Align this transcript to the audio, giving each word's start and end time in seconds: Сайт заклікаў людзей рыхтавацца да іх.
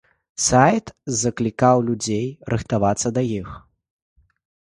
Сайт 0.43 0.87
заклікаў 1.21 1.81
людзей 1.89 2.25
рыхтавацца 2.55 3.07
да 3.19 3.27
іх. 3.39 3.53